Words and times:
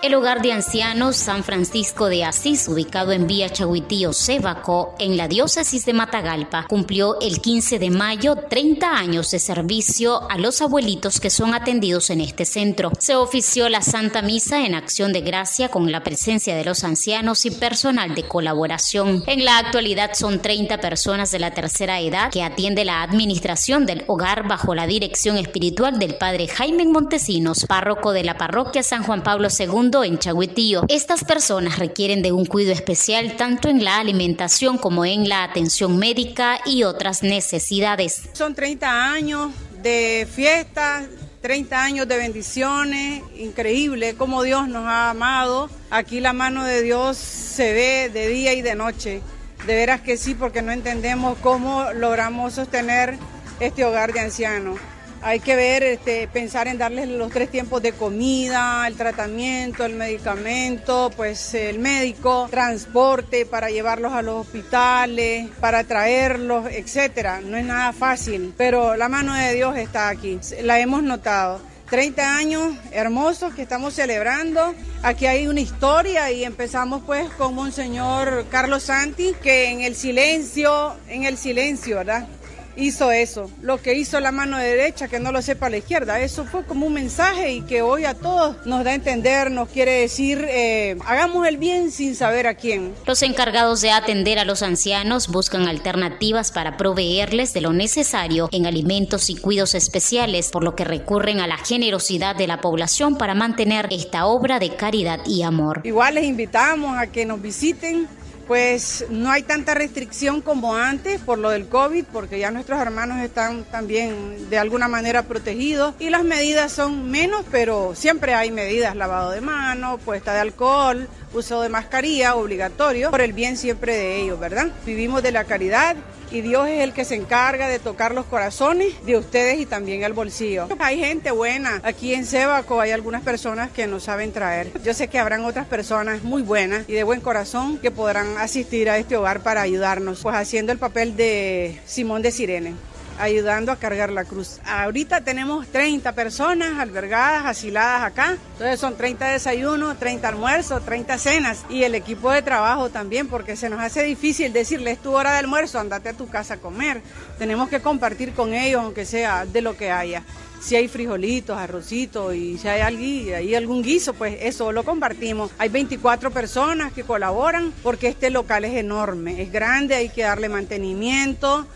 El 0.00 0.14
hogar 0.14 0.42
de 0.42 0.52
ancianos 0.52 1.16
San 1.16 1.42
Francisco 1.42 2.08
de 2.08 2.22
Asís, 2.24 2.68
ubicado 2.68 3.10
en 3.10 3.26
Vía 3.26 3.50
Chahuitío, 3.50 4.12
Cebaco, 4.12 4.94
en 5.00 5.16
la 5.16 5.26
diócesis 5.26 5.84
de 5.86 5.92
Matagalpa, 5.92 6.66
cumplió 6.68 7.20
el 7.20 7.40
15 7.40 7.80
de 7.80 7.90
mayo 7.90 8.36
30 8.36 8.96
años 8.96 9.32
de 9.32 9.40
servicio 9.40 10.30
a 10.30 10.38
los 10.38 10.62
abuelitos 10.62 11.18
que 11.18 11.30
son 11.30 11.52
atendidos 11.52 12.10
en 12.10 12.20
este 12.20 12.44
centro. 12.44 12.92
Se 13.00 13.16
ofició 13.16 13.68
la 13.68 13.82
Santa 13.82 14.22
Misa 14.22 14.64
en 14.64 14.76
acción 14.76 15.12
de 15.12 15.20
gracia 15.20 15.68
con 15.68 15.90
la 15.90 16.04
presencia 16.04 16.54
de 16.54 16.64
los 16.64 16.84
ancianos 16.84 17.44
y 17.44 17.50
personal 17.50 18.14
de 18.14 18.22
colaboración. 18.22 19.24
En 19.26 19.44
la 19.44 19.58
actualidad 19.58 20.12
son 20.14 20.40
30 20.40 20.78
personas 20.78 21.32
de 21.32 21.40
la 21.40 21.50
tercera 21.54 21.98
edad 22.00 22.30
que 22.30 22.44
atiende 22.44 22.84
la 22.84 23.02
administración 23.02 23.84
del 23.84 24.04
hogar 24.06 24.46
bajo 24.46 24.76
la 24.76 24.86
dirección 24.86 25.36
espiritual 25.38 25.98
del 25.98 26.14
padre 26.14 26.46
Jaime 26.46 26.86
Montesinos, 26.86 27.66
párroco 27.66 28.12
de 28.12 28.22
la 28.22 28.38
parroquia 28.38 28.84
San 28.84 29.02
Juan 29.02 29.24
Pablo 29.24 29.48
II 29.50 29.87
en 29.88 30.18
Chagüetío. 30.18 30.82
Estas 30.88 31.24
personas 31.24 31.78
requieren 31.78 32.20
de 32.20 32.30
un 32.30 32.44
cuidado 32.44 32.74
especial 32.74 33.36
tanto 33.36 33.68
en 33.68 33.82
la 33.82 33.98
alimentación 33.98 34.76
como 34.76 35.06
en 35.06 35.28
la 35.28 35.44
atención 35.44 35.98
médica 35.98 36.60
y 36.66 36.82
otras 36.82 37.22
necesidades. 37.22 38.28
Son 38.34 38.54
30 38.54 39.12
años 39.12 39.50
de 39.82 40.28
fiestas, 40.30 41.04
30 41.40 41.82
años 41.82 42.06
de 42.06 42.18
bendiciones, 42.18 43.22
increíble 43.38 44.14
cómo 44.14 44.42
Dios 44.42 44.68
nos 44.68 44.84
ha 44.84 45.08
amado. 45.08 45.70
Aquí 45.90 46.20
la 46.20 46.34
mano 46.34 46.64
de 46.64 46.82
Dios 46.82 47.16
se 47.16 47.72
ve 47.72 48.10
de 48.12 48.28
día 48.28 48.52
y 48.52 48.60
de 48.60 48.74
noche. 48.74 49.22
De 49.66 49.74
veras 49.74 50.02
que 50.02 50.18
sí, 50.18 50.34
porque 50.34 50.60
no 50.60 50.70
entendemos 50.70 51.38
cómo 51.42 51.92
logramos 51.94 52.52
sostener 52.52 53.16
este 53.58 53.84
hogar 53.84 54.12
de 54.12 54.20
ancianos. 54.20 54.78
Hay 55.20 55.40
que 55.40 55.56
ver, 55.56 55.82
este, 55.82 56.28
pensar 56.28 56.68
en 56.68 56.78
darles 56.78 57.08
los 57.08 57.30
tres 57.32 57.50
tiempos 57.50 57.82
de 57.82 57.92
comida, 57.92 58.86
el 58.86 58.94
tratamiento, 58.94 59.84
el 59.84 59.94
medicamento, 59.94 61.10
pues 61.16 61.54
el 61.54 61.80
médico, 61.80 62.46
transporte 62.50 63.44
para 63.44 63.68
llevarlos 63.68 64.12
a 64.12 64.22
los 64.22 64.46
hospitales, 64.46 65.48
para 65.60 65.82
traerlos, 65.84 66.66
etcétera. 66.70 67.40
No 67.40 67.56
es 67.56 67.64
nada 67.64 67.92
fácil, 67.92 68.54
pero 68.56 68.96
la 68.96 69.08
mano 69.08 69.34
de 69.34 69.54
Dios 69.54 69.76
está 69.76 70.08
aquí. 70.08 70.38
La 70.62 70.78
hemos 70.78 71.02
notado. 71.02 71.60
30 71.90 72.36
años 72.36 72.74
hermosos 72.92 73.54
que 73.54 73.62
estamos 73.62 73.94
celebrando. 73.94 74.74
Aquí 75.02 75.26
hay 75.26 75.46
una 75.46 75.60
historia 75.60 76.30
y 76.30 76.44
empezamos 76.44 77.02
pues 77.06 77.30
con 77.30 77.54
Monseñor 77.54 78.46
Carlos 78.50 78.84
Santi, 78.84 79.34
que 79.42 79.70
en 79.70 79.80
el 79.80 79.96
silencio, 79.96 80.94
en 81.08 81.24
el 81.24 81.38
silencio, 81.38 81.96
¿verdad? 81.96 82.28
Hizo 82.76 83.10
eso. 83.10 83.50
Lo 83.60 83.80
que 83.80 83.94
hizo 83.94 84.20
la 84.20 84.32
mano 84.32 84.58
derecha, 84.58 85.08
que 85.08 85.20
no 85.20 85.32
lo 85.32 85.42
sepa 85.42 85.68
la 85.68 85.78
izquierda. 85.78 86.20
Eso 86.20 86.44
fue 86.44 86.64
como 86.64 86.86
un 86.86 86.94
mensaje 86.94 87.52
y 87.52 87.62
que 87.62 87.82
hoy 87.82 88.04
a 88.04 88.14
todos 88.14 88.64
nos 88.66 88.84
da 88.84 88.90
a 88.90 88.94
entender, 88.94 89.50
nos 89.50 89.68
quiere 89.68 90.00
decir, 90.00 90.44
eh, 90.48 90.96
hagamos 91.04 91.46
el 91.46 91.56
bien 91.56 91.90
sin 91.90 92.14
saber 92.14 92.46
a 92.46 92.54
quién. 92.54 92.94
Los 93.06 93.22
encargados 93.22 93.80
de 93.80 93.90
atender 93.90 94.38
a 94.38 94.44
los 94.44 94.62
ancianos 94.62 95.28
buscan 95.28 95.68
alternativas 95.68 96.52
para 96.52 96.76
proveerles 96.76 97.52
de 97.52 97.60
lo 97.60 97.72
necesario 97.72 98.48
en 98.52 98.66
alimentos 98.66 99.28
y 99.30 99.36
cuidados 99.36 99.74
especiales, 99.74 100.50
por 100.50 100.62
lo 100.62 100.76
que 100.76 100.84
recurren 100.84 101.40
a 101.40 101.46
la 101.46 101.58
generosidad 101.58 102.36
de 102.36 102.46
la 102.46 102.60
población 102.60 103.16
para 103.16 103.34
mantener 103.34 103.88
esta 103.90 104.26
obra 104.26 104.58
de 104.58 104.76
caridad 104.76 105.20
y 105.26 105.42
amor. 105.42 105.80
Igual 105.84 106.14
les 106.14 106.24
invitamos 106.24 106.96
a 106.96 107.08
que 107.08 107.26
nos 107.26 107.42
visiten 107.42 108.06
pues 108.48 109.04
no 109.10 109.30
hay 109.30 109.42
tanta 109.42 109.74
restricción 109.74 110.40
como 110.40 110.74
antes 110.74 111.20
por 111.20 111.38
lo 111.38 111.50
del 111.50 111.68
COVID, 111.68 112.06
porque 112.10 112.38
ya 112.38 112.50
nuestros 112.50 112.80
hermanos 112.80 113.18
están 113.18 113.64
también 113.64 114.48
de 114.48 114.58
alguna 114.58 114.88
manera 114.88 115.24
protegidos 115.24 115.94
y 115.98 116.08
las 116.08 116.24
medidas 116.24 116.72
son 116.72 117.10
menos, 117.10 117.44
pero 117.50 117.94
siempre 117.94 118.32
hay 118.32 118.50
medidas, 118.50 118.96
lavado 118.96 119.30
de 119.32 119.42
manos, 119.42 120.00
puesta 120.00 120.32
de 120.32 120.40
alcohol, 120.40 121.08
uso 121.32 121.62
de 121.62 121.68
mascarilla 121.68 122.34
obligatorio, 122.34 123.10
por 123.10 123.20
el 123.20 123.32
bien 123.32 123.56
siempre 123.56 123.94
de 123.94 124.20
ellos, 124.20 124.38
¿verdad? 124.38 124.68
Vivimos 124.84 125.22
de 125.22 125.32
la 125.32 125.44
caridad 125.44 125.96
y 126.30 126.42
Dios 126.42 126.68
es 126.68 126.82
el 126.82 126.92
que 126.92 127.04
se 127.04 127.14
encarga 127.14 127.68
de 127.68 127.78
tocar 127.78 128.14
los 128.14 128.26
corazones 128.26 128.94
de 129.06 129.16
ustedes 129.16 129.58
y 129.60 129.66
también 129.66 130.02
el 130.02 130.12
bolsillo. 130.12 130.68
Hay 130.78 130.98
gente 130.98 131.30
buena. 131.30 131.80
Aquí 131.82 132.14
en 132.14 132.26
Sebaco 132.26 132.80
hay 132.80 132.90
algunas 132.90 133.22
personas 133.22 133.70
que 133.70 133.86
nos 133.86 134.04
saben 134.04 134.32
traer. 134.32 134.70
Yo 134.82 134.94
sé 134.94 135.08
que 135.08 135.18
habrán 135.18 135.44
otras 135.44 135.66
personas 135.66 136.22
muy 136.22 136.42
buenas 136.42 136.88
y 136.88 136.92
de 136.92 137.04
buen 137.04 137.20
corazón 137.20 137.78
que 137.78 137.90
podrán 137.90 138.36
asistir 138.38 138.90
a 138.90 138.98
este 138.98 139.16
hogar 139.16 139.42
para 139.42 139.62
ayudarnos, 139.62 140.20
pues 140.22 140.36
haciendo 140.36 140.72
el 140.72 140.78
papel 140.78 141.16
de 141.16 141.80
Simón 141.86 142.22
de 142.22 142.30
Sirene 142.30 142.87
ayudando 143.18 143.72
a 143.72 143.76
cargar 143.76 144.10
la 144.10 144.24
cruz. 144.24 144.60
Ahorita 144.64 145.22
tenemos 145.22 145.66
30 145.68 146.12
personas 146.12 146.78
albergadas, 146.78 147.46
asiladas 147.46 148.02
acá. 148.02 148.36
Entonces 148.52 148.80
son 148.80 148.96
30 148.96 149.28
desayunos, 149.28 149.98
30 149.98 150.28
almuerzos, 150.28 150.84
30 150.84 151.18
cenas 151.18 151.64
y 151.68 151.82
el 151.82 151.94
equipo 151.94 152.30
de 152.30 152.42
trabajo 152.42 152.90
también, 152.90 153.28
porque 153.28 153.56
se 153.56 153.68
nos 153.68 153.80
hace 153.80 154.02
difícil 154.02 154.52
decirles 154.52 154.98
tu 154.98 155.12
hora 155.12 155.32
de 155.32 155.38
almuerzo, 155.38 155.78
andate 155.78 156.10
a 156.10 156.14
tu 156.14 156.28
casa 156.28 156.54
a 156.54 156.56
comer. 156.58 157.02
Tenemos 157.38 157.68
que 157.68 157.80
compartir 157.80 158.32
con 158.32 158.54
ellos, 158.54 158.82
aunque 158.82 159.04
sea 159.04 159.46
de 159.46 159.62
lo 159.62 159.76
que 159.76 159.90
haya 159.90 160.22
si 160.60 160.76
hay 160.76 160.88
frijolitos, 160.88 161.56
arrocitos 161.56 162.34
y 162.34 162.58
si 162.58 162.68
hay, 162.68 163.32
hay 163.32 163.54
algún 163.54 163.82
guiso, 163.82 164.14
pues 164.14 164.38
eso 164.40 164.72
lo 164.72 164.84
compartimos. 164.84 165.50
Hay 165.58 165.68
24 165.68 166.30
personas 166.30 166.92
que 166.92 167.04
colaboran 167.04 167.72
porque 167.82 168.08
este 168.08 168.30
local 168.30 168.64
es 168.64 168.74
enorme, 168.74 169.40
es 169.42 169.52
grande, 169.52 169.94
hay 169.94 170.08
que 170.08 170.22
darle 170.22 170.48
mantenimiento 170.48 171.66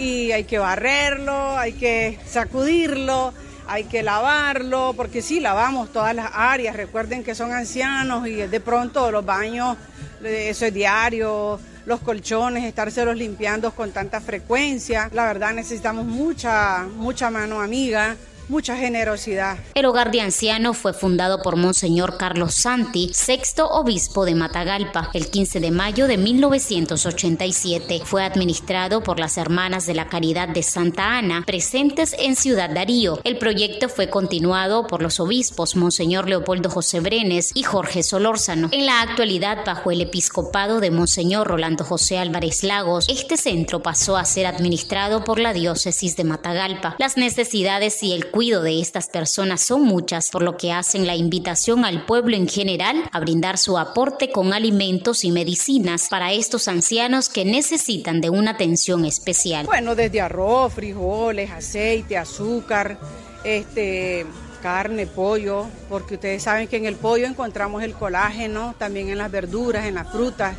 y 0.00 0.32
hay 0.32 0.44
que 0.44 0.58
barrerlo, 0.58 1.58
hay 1.58 1.74
que 1.74 2.18
sacudirlo, 2.26 3.34
hay 3.68 3.84
que 3.84 4.02
lavarlo, 4.02 4.94
porque 4.96 5.20
sí, 5.20 5.40
lavamos 5.40 5.92
todas 5.92 6.14
las 6.14 6.30
áreas, 6.32 6.74
recuerden 6.74 7.22
que 7.22 7.34
son 7.34 7.52
ancianos 7.52 8.26
y 8.26 8.34
de 8.34 8.60
pronto 8.60 9.10
los 9.10 9.26
baños, 9.26 9.76
eso 10.24 10.64
es 10.64 10.72
diario, 10.72 11.60
los 11.84 12.00
colchones, 12.00 12.64
estárselos 12.64 13.14
limpiando 13.14 13.72
con 13.72 13.92
tanta 13.92 14.22
frecuencia. 14.22 15.10
La 15.12 15.26
verdad 15.26 15.52
necesitamos 15.52 16.06
mucha, 16.06 16.86
mucha 16.96 17.30
mano 17.30 17.60
amiga 17.60 18.16
mucha 18.50 18.76
generosidad. 18.76 19.58
El 19.74 19.86
hogar 19.86 20.10
de 20.10 20.20
ancianos 20.20 20.76
fue 20.76 20.92
fundado 20.92 21.40
por 21.40 21.54
Monseñor 21.56 22.18
Carlos 22.18 22.56
Santi, 22.56 23.10
sexto 23.14 23.68
obispo 23.68 24.24
de 24.24 24.34
Matagalpa, 24.34 25.10
el 25.14 25.30
15 25.30 25.60
de 25.60 25.70
mayo 25.70 26.08
de 26.08 26.18
1987. 26.18 28.02
Fue 28.04 28.24
administrado 28.24 29.02
por 29.02 29.20
las 29.20 29.38
Hermanas 29.38 29.86
de 29.86 29.94
la 29.94 30.08
Caridad 30.08 30.48
de 30.48 30.64
Santa 30.64 31.16
Ana, 31.16 31.44
presentes 31.46 32.14
en 32.18 32.34
Ciudad 32.34 32.68
Darío. 32.68 33.20
El 33.22 33.38
proyecto 33.38 33.88
fue 33.88 34.10
continuado 34.10 34.88
por 34.88 35.00
los 35.00 35.20
obispos 35.20 35.76
Monseñor 35.76 36.28
Leopoldo 36.28 36.70
José 36.70 36.98
Brenes 36.98 37.52
y 37.54 37.62
Jorge 37.62 38.02
Solórzano. 38.02 38.68
En 38.72 38.84
la 38.84 39.00
actualidad, 39.00 39.64
bajo 39.64 39.92
el 39.92 40.00
episcopado 40.00 40.80
de 40.80 40.90
Monseñor 40.90 41.46
Rolando 41.46 41.84
José 41.84 42.18
Álvarez 42.18 42.64
Lagos, 42.64 43.08
este 43.08 43.36
centro 43.36 43.80
pasó 43.80 44.16
a 44.16 44.24
ser 44.24 44.46
administrado 44.46 45.22
por 45.22 45.38
la 45.38 45.52
diócesis 45.52 46.16
de 46.16 46.24
Matagalpa. 46.24 46.96
Las 46.98 47.16
necesidades 47.16 48.02
y 48.02 48.12
el 48.12 48.26
cuidado 48.26 48.39
de 48.40 48.80
estas 48.80 49.08
personas 49.08 49.60
son 49.60 49.82
muchas, 49.82 50.30
por 50.30 50.42
lo 50.42 50.56
que 50.56 50.72
hacen 50.72 51.06
la 51.06 51.14
invitación 51.14 51.84
al 51.84 52.06
pueblo 52.06 52.36
en 52.36 52.48
general 52.48 53.04
a 53.12 53.20
brindar 53.20 53.58
su 53.58 53.76
aporte 53.76 54.32
con 54.32 54.54
alimentos 54.54 55.24
y 55.24 55.30
medicinas 55.30 56.08
para 56.08 56.32
estos 56.32 56.66
ancianos 56.66 57.28
que 57.28 57.44
necesitan 57.44 58.22
de 58.22 58.30
una 58.30 58.52
atención 58.52 59.04
especial. 59.04 59.66
Bueno, 59.66 59.94
desde 59.94 60.22
arroz, 60.22 60.72
frijoles, 60.72 61.50
aceite, 61.50 62.16
azúcar, 62.16 62.98
este 63.44 64.24
carne, 64.62 65.06
pollo, 65.06 65.66
porque 65.90 66.14
ustedes 66.14 66.42
saben 66.42 66.66
que 66.66 66.78
en 66.78 66.86
el 66.86 66.96
pollo 66.96 67.26
encontramos 67.26 67.82
el 67.82 67.92
colágeno, 67.92 68.74
también 68.78 69.10
en 69.10 69.18
las 69.18 69.30
verduras, 69.30 69.84
en 69.84 69.96
las 69.96 70.10
frutas. 70.10 70.56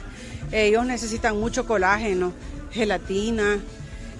Ellos 0.52 0.86
necesitan 0.86 1.40
mucho 1.40 1.66
colágeno, 1.66 2.32
gelatina, 2.72 3.60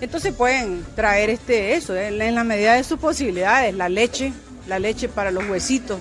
entonces 0.02 0.34
pueden 0.34 0.84
traer 0.96 1.30
este 1.30 1.76
eso, 1.76 1.96
eh, 1.96 2.08
en 2.08 2.36
la 2.36 2.44
medida 2.44 2.74
de 2.74 2.84
sus 2.84 3.00
posibilidades, 3.00 3.74
la 3.76 3.88
leche, 3.88 4.34
la 4.68 4.80
leche 4.80 5.08
para 5.08 5.32
los 5.32 5.48
huesitos. 5.48 6.00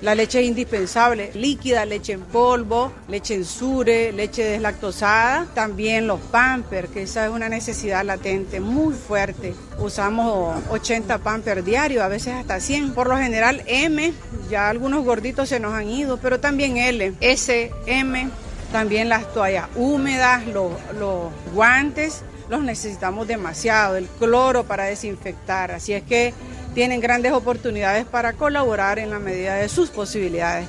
La 0.00 0.14
leche 0.14 0.40
es 0.40 0.46
indispensable, 0.46 1.30
líquida, 1.34 1.84
leche 1.84 2.14
en 2.14 2.22
polvo, 2.22 2.90
leche 3.08 3.34
en 3.34 3.44
sure, 3.44 4.12
leche 4.12 4.42
deslactosada, 4.42 5.46
también 5.54 6.06
los 6.06 6.20
pampers, 6.20 6.88
que 6.88 7.02
esa 7.02 7.26
es 7.26 7.30
una 7.30 7.50
necesidad 7.50 8.02
latente 8.02 8.60
muy 8.60 8.94
fuerte. 8.94 9.54
Usamos 9.78 10.56
80 10.70 11.18
pampers 11.18 11.66
diarios, 11.66 12.02
a 12.02 12.08
veces 12.08 12.32
hasta 12.32 12.60
100. 12.60 12.94
Por 12.94 13.08
lo 13.08 13.18
general 13.18 13.62
M, 13.66 14.14
ya 14.50 14.70
algunos 14.70 15.04
gorditos 15.04 15.50
se 15.50 15.60
nos 15.60 15.74
han 15.74 15.90
ido, 15.90 16.16
pero 16.16 16.40
también 16.40 16.78
L, 16.78 17.12
S, 17.20 17.70
M, 17.84 18.30
también 18.72 19.08
las 19.08 19.32
toallas 19.32 19.68
húmedas, 19.74 20.46
los, 20.46 20.72
los 20.98 21.30
guantes 21.52 22.22
los 22.50 22.62
necesitamos 22.64 23.28
demasiado, 23.28 23.96
el 23.96 24.06
cloro 24.06 24.64
para 24.64 24.84
desinfectar, 24.84 25.70
así 25.70 25.92
es 25.92 26.02
que 26.02 26.34
tienen 26.74 27.00
grandes 27.00 27.30
oportunidades 27.32 28.04
para 28.04 28.32
colaborar 28.32 28.98
en 28.98 29.10
la 29.10 29.20
medida 29.20 29.54
de 29.54 29.68
sus 29.68 29.90
posibilidades 29.90 30.68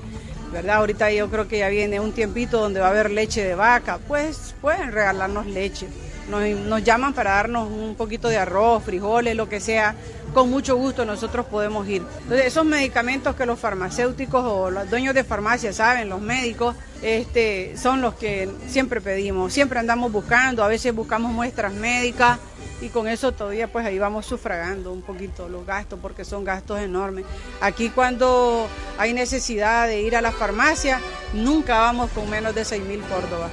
¿verdad? 0.52 0.78
Ahorita 0.78 1.12
yo 1.12 1.30
creo 1.30 1.48
que 1.48 1.60
ya 1.60 1.69
viene 1.69 2.00
un 2.00 2.14
tiempito 2.14 2.60
donde 2.60 2.80
va 2.80 2.88
a 2.88 2.90
haber 2.90 3.12
leche 3.12 3.44
de 3.44 3.56
vaca, 3.56 4.00
pues 4.08 4.56
pueden 4.62 4.92
regalarnos 4.92 5.46
leche. 5.48 5.88
Nos, 6.30 6.84
llaman 6.84 7.14
para 7.14 7.31
darnos 7.31 7.69
un 7.69 7.96
poquito 7.96 8.28
de 8.28 8.38
arroz, 8.38 8.84
frijoles, 8.84 9.34
lo 9.36 9.48
que 9.48 9.62
sea, 9.62 9.96
con 10.34 10.50
mucho 10.50 10.75
gusto 10.75 11.06
nosotros 11.06 11.46
podemos 11.46 11.88
ir. 11.88 12.04
Entonces, 12.24 12.48
esos 12.48 12.66
medicamentos 12.66 13.34
que 13.36 13.46
los 13.46 13.58
farmacéuticos 13.58 14.44
o 14.44 14.69
los 14.69 14.90
dueños 14.90 15.16
de 15.16 15.24
farmacia 15.24 15.72
saben, 15.72 16.10
los 16.10 16.19
médicos, 16.19 16.75
este, 17.02 17.78
son 17.78 18.02
los 18.02 18.16
que 18.16 18.50
siempre 18.68 19.00
pedimos, 19.00 19.54
siempre 19.54 19.80
andamos 19.80 20.12
buscando, 20.12 20.66
a 20.66 20.68
veces 20.68 20.94
buscamos 20.94 21.31
muestras 21.31 21.72
médicas 21.72 22.40
y 22.79 22.89
con 22.89 23.07
eso 23.07 23.31
todavía 23.31 23.71
pues 23.71 23.85
ahí 23.85 23.97
vamos 23.97 24.25
sufragando 24.25 24.91
un 24.91 25.01
poquito 25.01 25.50
los 25.50 25.65
gastos 25.65 26.00
porque 26.01 26.24
son 26.24 26.44
gastos 26.44 26.79
enormes. 26.79 27.25
Aquí 27.59 27.89
cuando 27.89 28.68
hay 28.97 29.13
necesidad 29.13 29.88
de 29.88 30.01
ir 30.01 30.15
a 30.15 30.21
la 30.21 30.31
farmacia, 30.31 31.00
nunca 31.33 31.79
vamos 31.79 32.12
con 32.12 32.29
menos 32.29 32.53
de 32.53 32.65
6 32.65 32.83
mil 32.83 33.01
Córdoba. 33.01 33.50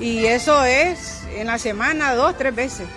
Y 0.00 0.24
eso 0.24 0.64
es 0.64 1.22
en 1.36 1.48
la 1.48 1.58
semana 1.58 2.14
dos, 2.14 2.36
tres 2.38 2.54
veces. 2.54 2.88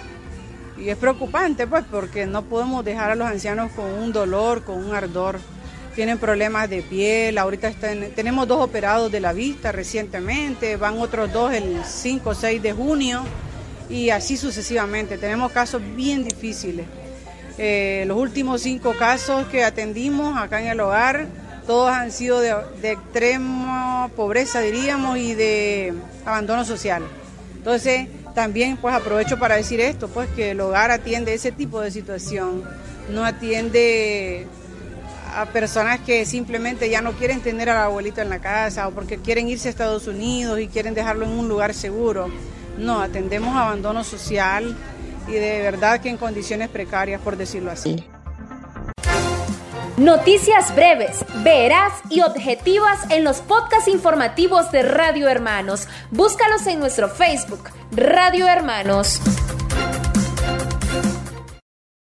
Y 0.77 0.89
es 0.89 0.97
preocupante 0.97 1.67
pues 1.67 1.83
porque 1.89 2.25
no 2.25 2.43
podemos 2.43 2.83
dejar 2.85 3.11
a 3.11 3.15
los 3.15 3.27
ancianos 3.27 3.71
con 3.73 3.85
un 3.85 4.13
dolor, 4.13 4.63
con 4.63 4.83
un 4.83 4.95
ardor. 4.95 5.39
Tienen 5.93 6.17
problemas 6.17 6.69
de 6.69 6.81
piel, 6.81 7.37
ahorita 7.37 7.71
tenemos 8.15 8.47
dos 8.47 8.61
operados 8.61 9.09
de 9.11 9.21
la 9.21 9.31
vista 9.31 9.71
recientemente, 9.71 10.75
van 10.75 10.99
otros 10.99 11.31
dos 11.31 11.53
el 11.53 11.85
5 11.85 12.29
o 12.29 12.35
6 12.35 12.61
de 12.61 12.73
junio 12.73 13.23
y 13.89 14.09
así 14.09 14.37
sucesivamente. 14.37 15.17
Tenemos 15.17 15.51
casos 15.51 15.81
bien 15.95 16.23
difíciles. 16.23 16.85
Eh, 17.57 18.03
los 18.07 18.17
últimos 18.17 18.61
cinco 18.61 18.93
casos 18.97 19.47
que 19.47 19.63
atendimos 19.63 20.37
acá 20.37 20.61
en 20.61 20.67
el 20.67 20.79
hogar, 20.79 21.27
todos 21.65 21.89
han 21.89 22.11
sido 22.11 22.39
de, 22.41 22.91
extrema 22.91 24.09
pobreza, 24.15 24.59
diríamos, 24.59 25.17
y 25.17 25.33
de 25.35 25.93
abandono 26.25 26.65
social. 26.65 27.03
Entonces, 27.55 28.07
también 28.35 28.77
pues 28.77 28.93
aprovecho 28.93 29.39
para 29.39 29.55
decir 29.55 29.79
esto, 29.79 30.09
pues 30.09 30.29
que 30.29 30.51
el 30.51 30.59
hogar 30.59 30.91
atiende 30.91 31.33
ese 31.33 31.51
tipo 31.51 31.79
de 31.81 31.89
situación, 31.91 32.63
no 33.09 33.23
atiende 33.25 34.45
a 35.33 35.45
personas 35.47 35.99
que 36.01 36.25
simplemente 36.25 36.89
ya 36.89 37.01
no 37.01 37.13
quieren 37.13 37.41
tener 37.41 37.69
al 37.69 37.77
abuelito 37.77 38.21
en 38.21 38.29
la 38.29 38.39
casa 38.39 38.87
o 38.87 38.91
porque 38.91 39.17
quieren 39.17 39.47
irse 39.47 39.67
a 39.67 39.71
Estados 39.71 40.07
Unidos 40.07 40.59
y 40.59 40.67
quieren 40.67 40.93
dejarlo 40.93 41.25
en 41.25 41.31
un 41.31 41.47
lugar 41.47 41.73
seguro. 41.73 42.29
No, 42.77 43.01
atendemos 43.01 43.55
abandono 43.55 44.03
social 44.03 44.75
y 45.27 45.33
de 45.33 45.61
verdad 45.61 46.01
que 46.01 46.09
en 46.09 46.17
condiciones 46.17 46.69
precarias, 46.69 47.21
por 47.21 47.37
decirlo 47.37 47.71
así. 47.71 48.03
Noticias 49.97 50.75
breves, 50.75 51.23
veraz 51.41 51.93
y 52.09 52.19
objetivas 52.19 53.09
en 53.09 53.23
los 53.23 53.37
podcasts 53.37 53.87
informativos 53.87 54.69
de 54.71 54.83
Radio 54.83 55.29
Hermanos. 55.29 55.87
Búscalos 56.11 56.67
en 56.67 56.79
nuestro 56.79 57.07
Facebook, 57.07 57.69
Radio 57.91 58.45
Hermanos. 58.45 59.21